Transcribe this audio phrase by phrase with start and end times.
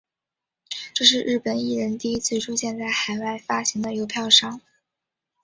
[0.95, 4.59] 这是日本艺人第一次出现在海外发行的邮票上。